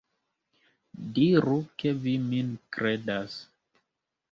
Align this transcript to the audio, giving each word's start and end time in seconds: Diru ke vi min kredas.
Diru 1.17 1.59
ke 1.83 1.93
vi 2.07 2.15
min 2.33 2.51
kredas. 2.79 3.39